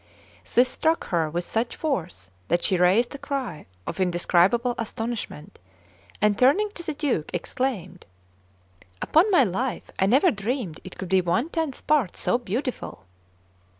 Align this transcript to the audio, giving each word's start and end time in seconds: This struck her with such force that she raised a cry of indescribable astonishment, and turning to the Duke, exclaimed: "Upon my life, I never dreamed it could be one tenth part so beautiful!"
This 0.55 0.67
struck 0.67 1.09
her 1.09 1.29
with 1.29 1.43
such 1.45 1.75
force 1.75 2.31
that 2.47 2.63
she 2.63 2.75
raised 2.75 3.13
a 3.13 3.19
cry 3.19 3.67
of 3.85 3.99
indescribable 3.99 4.73
astonishment, 4.79 5.59
and 6.19 6.35
turning 6.39 6.71
to 6.71 6.81
the 6.83 6.95
Duke, 6.95 7.29
exclaimed: 7.35 8.07
"Upon 8.99 9.29
my 9.29 9.43
life, 9.43 9.91
I 9.99 10.07
never 10.07 10.31
dreamed 10.31 10.79
it 10.83 10.97
could 10.97 11.09
be 11.09 11.21
one 11.21 11.49
tenth 11.49 11.85
part 11.85 12.17
so 12.17 12.39
beautiful!" 12.39 13.03